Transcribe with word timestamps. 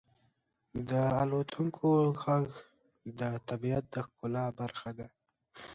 •د 0.89 0.91
الوتونکو 1.21 1.87
ږغ 2.19 2.45
د 3.19 3.21
طبیعت 3.49 3.83
د 3.93 3.95
ښکلا 4.05 4.45
برخه 4.59 4.89
ده. 4.99 5.07